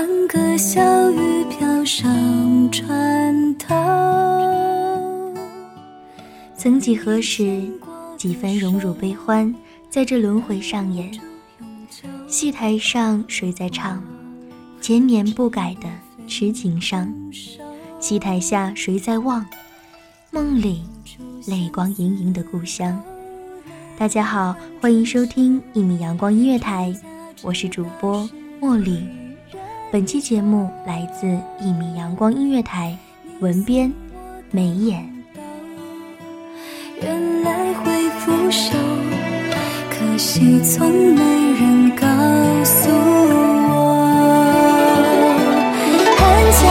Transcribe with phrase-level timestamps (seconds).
[0.00, 3.68] 欢歌笑语飘上船头。
[6.56, 7.68] 曾几何时，
[8.16, 9.54] 几番荣辱悲欢
[9.90, 11.12] 在这轮回上演。
[12.26, 14.02] 戏台上谁在唱？
[14.80, 15.86] 千年不改的
[16.26, 17.14] 痴情伤。
[18.00, 19.44] 戏台下谁在望？
[20.30, 20.82] 梦里
[21.46, 22.98] 泪光盈盈的故乡。
[23.98, 26.90] 大家好，欢迎收听一米阳光音乐台，
[27.42, 28.26] 我是主播
[28.62, 29.06] 茉莉。
[29.92, 31.26] 本期节目来自
[31.60, 32.96] 一米阳光音乐台，
[33.40, 33.92] 文编
[34.52, 35.04] 眉眼。
[37.02, 38.72] 原来会腐朽，
[39.90, 41.20] 可惜从没
[41.54, 42.06] 人告
[42.64, 44.06] 诉我。
[46.16, 46.22] 寒
[46.52, 46.62] 江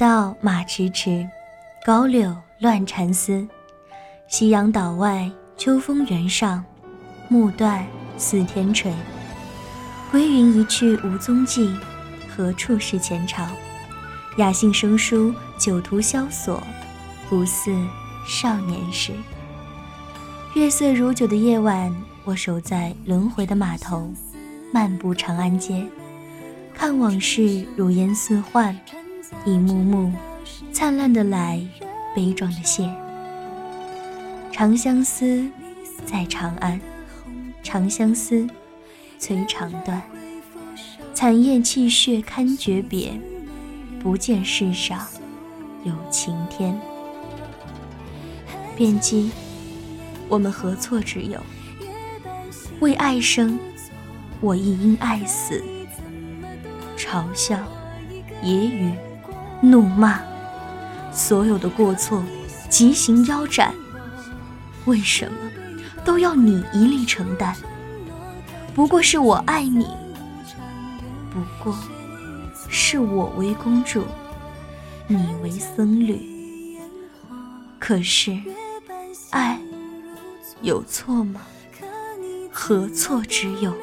[0.00, 1.28] 道马迟迟，
[1.84, 3.46] 高柳乱蝉嘶。
[4.28, 6.64] 夕阳岛外，秋风原上，
[7.28, 8.90] 暮断似天垂。
[10.10, 11.76] 归云一去无踪迹，
[12.34, 13.46] 何处是前朝？
[14.38, 16.62] 雅兴生疏，酒徒萧索，
[17.28, 17.70] 不似
[18.26, 19.12] 少年时。
[20.54, 21.94] 月色如酒的夜晚，
[22.24, 24.10] 我守在轮回的码头，
[24.72, 25.86] 漫步长安街，
[26.72, 28.74] 看往事如烟似幻，
[29.46, 30.12] 一幕幕
[30.72, 31.60] 灿烂的来，
[32.14, 32.92] 悲壮的谢。
[34.52, 35.48] 长相思，
[36.04, 36.80] 在长安，
[37.62, 38.46] 长相思，
[39.18, 40.02] 催肠断。
[41.14, 43.12] 惨雁泣血堪诀别，
[44.02, 45.06] 不见世上
[45.84, 46.78] 有晴天。
[48.76, 49.30] 便记，
[50.28, 51.40] 我们何错之有？
[52.80, 53.58] 为爱生，
[54.40, 55.62] 我亦因爱死。
[56.96, 57.56] 嘲笑、
[58.42, 58.92] 揶揄、
[59.60, 60.20] 怒骂，
[61.12, 62.22] 所有的过错，
[62.68, 63.74] 极刑腰斩。
[64.86, 65.38] 为什么
[66.04, 67.54] 都要你一力承担？
[68.74, 69.86] 不过是我爱你，
[71.30, 71.76] 不过
[72.68, 74.04] 是我为公主，
[75.06, 76.78] 你为僧侣。
[77.78, 78.38] 可是，
[79.30, 79.60] 爱
[80.62, 81.40] 有错吗？
[82.50, 83.74] 何错之有？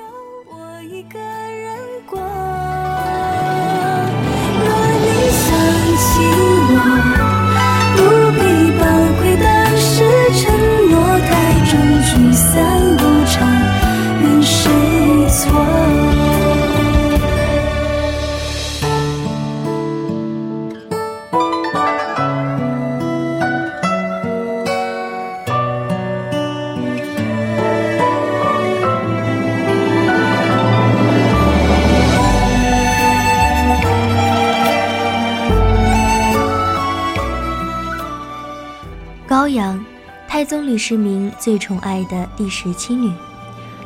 [39.27, 39.83] 高阳，
[40.25, 43.13] 太宗李世民最宠爱的第十七女，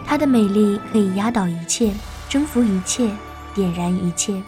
[0.05, 1.91] 她的美丽可以压倒一切，
[2.29, 3.09] 征服一切，
[3.55, 4.39] 点燃一切。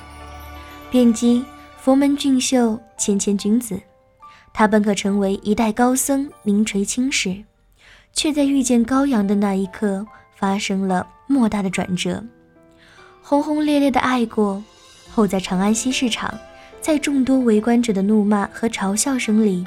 [0.91, 1.43] 卞姬，
[1.79, 3.81] 佛门俊秀，谦谦君子，
[4.53, 7.43] 她本可成为一代高僧，名垂青史，
[8.13, 10.05] 却在遇见高阳的那一刻，
[10.35, 12.23] 发生了莫大的转折。
[13.23, 14.63] 轰轰烈烈的爱过
[15.11, 16.31] 后，在长安西市场，
[16.79, 19.65] 在众多围观者的怒骂和嘲笑声里。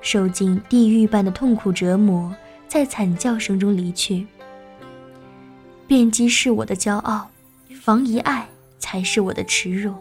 [0.00, 2.34] 受尽地狱般的痛苦折磨，
[2.66, 4.26] 在惨叫声中离去。
[5.86, 7.28] 卞姬是我的骄傲，
[7.80, 8.46] 房遗爱
[8.78, 9.94] 才是我的耻辱。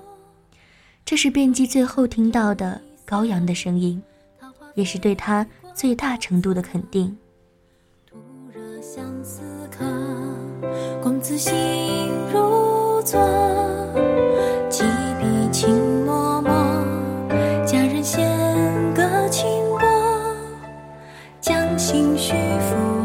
[1.05, 4.01] 这是卞姬最后听到的高阳的声音，
[4.75, 7.17] 也是对他最大程度的肯定。
[11.01, 11.53] 公子心
[12.33, 13.17] 如昨，
[14.69, 14.83] 几
[15.19, 15.69] 笔情
[16.05, 18.36] 脉脉，佳人仙
[21.87, 22.96] 情绪。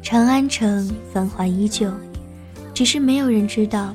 [0.00, 1.90] 长安城繁华依旧，
[2.72, 3.92] 只是没有人知道，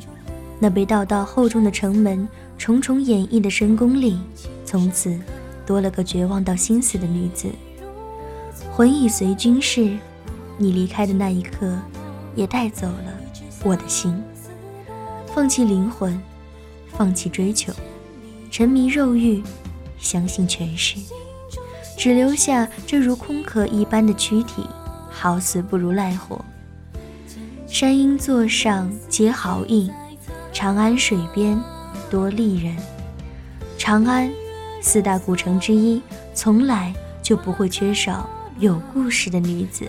[0.59, 2.27] 那被道道厚重的城门、
[2.57, 4.19] 重重掩抑的深宫里，
[4.65, 5.17] 从此
[5.65, 7.47] 多了个绝望到心死的女子。
[8.73, 9.97] 魂已随君逝，
[10.57, 11.77] 你离开的那一刻，
[12.35, 13.13] 也带走了
[13.63, 14.13] 我的心。
[15.33, 16.21] 放弃灵魂，
[16.97, 17.71] 放弃追求，
[18.51, 19.41] 沉迷肉欲，
[19.97, 20.97] 相信权势，
[21.97, 24.67] 只留下这如空壳一般的躯体，
[25.09, 26.43] 好死不如赖活。
[27.67, 29.91] 山鹰座上皆豪逸，
[30.53, 31.59] 长安水边
[32.09, 32.75] 多丽人。
[33.77, 34.31] 长安，
[34.81, 36.01] 四大古城之一，
[36.33, 39.85] 从来就不会缺少有故事的女子。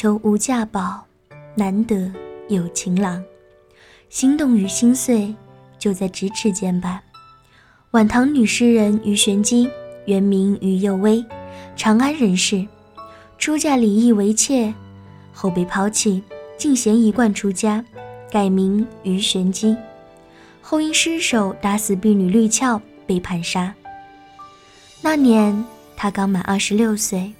[0.00, 1.04] 求无价宝，
[1.56, 2.08] 难得
[2.48, 3.20] 有情郎。
[4.08, 5.34] 心动与心碎，
[5.76, 7.02] 就在咫尺间吧。
[7.90, 9.68] 晚唐女诗人鱼玄机，
[10.06, 11.24] 原名鱼幼薇，
[11.74, 12.64] 长安人士，
[13.38, 14.72] 出嫁李毅为妾，
[15.32, 16.22] 后被抛弃，
[16.56, 17.84] 进贤一贯出家，
[18.30, 19.76] 改名鱼玄机。
[20.60, 23.74] 后因失手打死婢女绿俏，被判杀。
[25.02, 25.64] 那年
[25.96, 27.32] 他刚满二十六岁，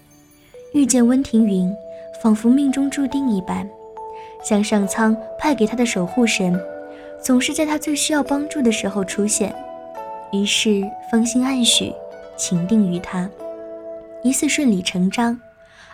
[0.75, 1.73] 遇见温庭筠。
[2.23, 3.69] 仿佛命中注定一般，
[4.45, 6.59] 像上苍派给他的守护神，
[7.23, 9.55] 总是在他最需要帮助的时候出现。
[10.33, 11.93] 于是芳心暗许，
[12.37, 13.29] 情定于他，
[14.23, 15.41] 疑似顺理成章。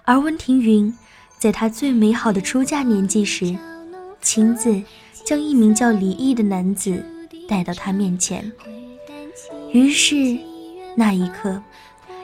[0.04, 0.93] 而温庭筠
[1.38, 3.57] 在他最美好的出嫁年纪时，
[4.21, 4.83] 亲自
[5.25, 7.04] 将一名叫李毅的男子
[7.49, 8.50] 带到他面前。
[9.73, 10.38] 于是
[10.97, 11.62] 那一刻，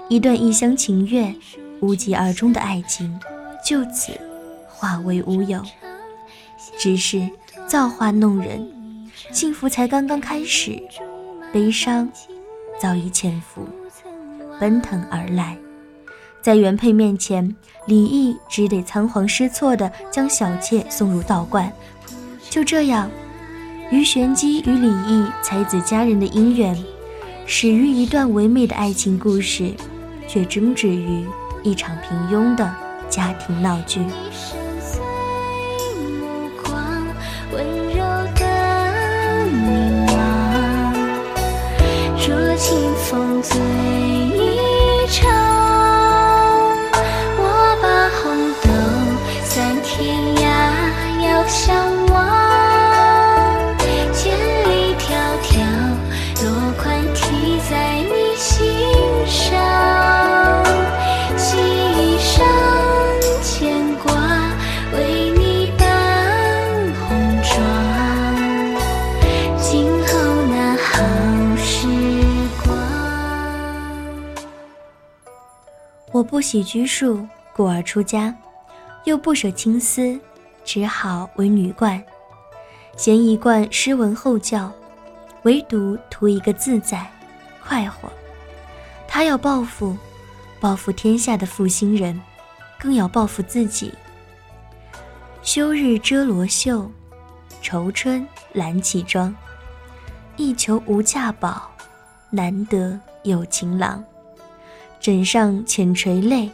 [0.08, 1.34] 一段一厢情愿、
[1.80, 3.18] 无疾而终的爱情。
[3.64, 4.12] 就此
[4.68, 5.62] 化为乌有。
[6.78, 7.28] 只是
[7.66, 8.66] 造化弄人，
[9.32, 10.82] 幸福才刚刚开始，
[11.52, 12.08] 悲伤
[12.80, 13.66] 早已潜伏，
[14.58, 15.56] 奔腾而来。
[16.42, 17.54] 在原配面前，
[17.86, 21.70] 李毅只得仓皇失措地将小妾送入道观。
[22.48, 23.10] 就这样，
[23.90, 26.76] 于玄机与李毅才子佳人的姻缘，
[27.46, 29.72] 始于一段唯美的爱情故事，
[30.26, 31.26] 却终止于
[31.62, 32.74] 一场平庸的
[33.10, 34.00] 家庭闹剧。
[76.30, 78.32] 不喜拘束，故而出家，
[79.02, 80.16] 又不舍青丝，
[80.64, 82.00] 只好为女冠。
[82.96, 84.70] 嫌一贯诗文后教，
[85.42, 87.04] 唯独图一个自在、
[87.66, 88.08] 快活。
[89.08, 89.96] 他要报复，
[90.60, 92.18] 报复天下的负心人，
[92.78, 93.92] 更要报复自己。
[95.42, 96.88] 休日遮罗袖，
[97.60, 99.34] 愁春揽绮妆。
[100.36, 101.68] 一求无价宝，
[102.30, 104.04] 难得有情郎。
[105.00, 106.50] 枕上浅垂泪，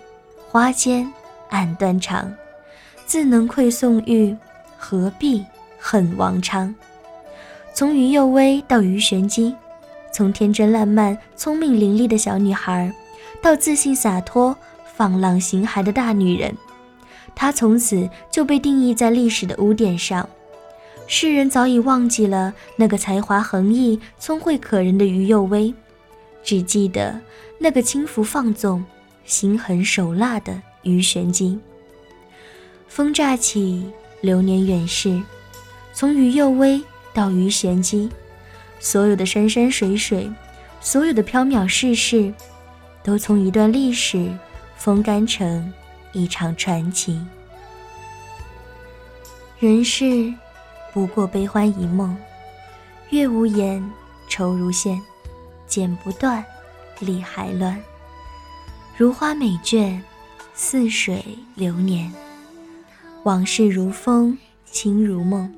[0.49, 1.12] 花间
[1.50, 2.33] 暗断肠。
[3.05, 4.37] 自能愧宋玉，
[4.79, 5.45] 何必
[5.81, 6.73] 恨王昌？
[7.75, 9.55] 从于幼薇到于玄机，
[10.12, 12.93] 从天真烂漫、聪明伶俐的小女孩，
[13.43, 14.57] 到自信洒脱、
[14.95, 16.55] 放浪形骸的大女人，
[17.35, 20.29] 她从此就被定义在历史的污点上。
[21.09, 25.75] 世人早已忘记了那个才华横溢、聪慧可人的于幼薇，
[26.47, 27.21] 只记得。
[27.59, 28.85] 那个轻浮放纵、
[29.25, 31.59] 心狠手辣的于玄机。
[32.87, 35.23] 风乍起，流年远逝，
[35.95, 36.83] 从于幼薇
[37.15, 38.11] 到于玄机，
[38.79, 40.31] 所有的山山水水，
[40.83, 42.31] 所有的缥缈世事，
[43.03, 44.31] 都从一段历史
[44.76, 45.73] 风干成
[46.12, 47.19] 一场传奇。
[49.59, 50.31] 人世
[50.93, 52.15] 不过悲欢一梦，
[53.09, 53.83] 月无言，
[54.29, 55.00] 愁如线，
[55.66, 56.44] 剪不断。
[57.00, 57.78] 理还乱，
[58.96, 60.00] 如花美眷，
[60.54, 61.23] 似水
[61.54, 62.11] 流年。
[63.25, 65.54] 往事如风，情如梦。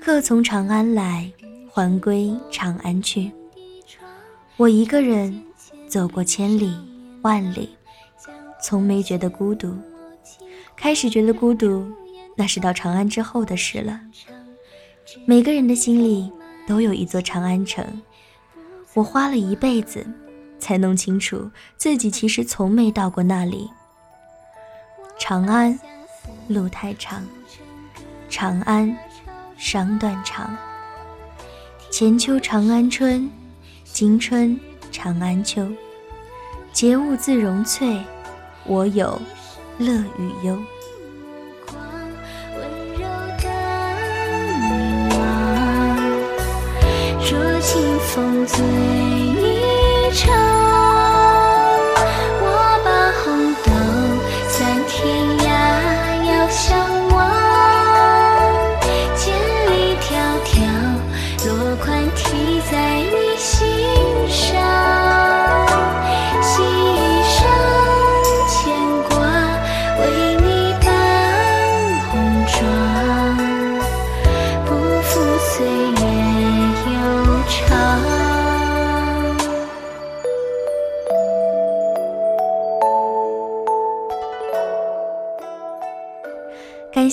[0.00, 1.30] 客从长安来，
[1.70, 3.30] 还归长安去。
[4.56, 5.44] 我一个人
[5.86, 6.74] 走过千里
[7.20, 7.76] 万里，
[8.62, 9.76] 从没觉得孤独。
[10.74, 11.86] 开始觉得孤独，
[12.34, 14.00] 那是到长安之后的事了。
[15.26, 16.32] 每个人的心里
[16.66, 18.00] 都有一座长安城。
[18.94, 20.06] 我花了一辈子，
[20.58, 23.68] 才弄清楚自己其实从没到过那里。
[25.18, 25.78] 长安，
[26.48, 27.22] 路太长；
[28.28, 28.96] 长安，
[29.56, 30.56] 伤断肠。
[31.90, 33.30] 前秋长安春，
[33.84, 34.58] 今春
[34.90, 35.68] 长安秋。
[36.72, 38.02] 节物自容翠，
[38.66, 39.20] 我有
[39.78, 40.58] 乐与忧。
[48.14, 49.13] 风醉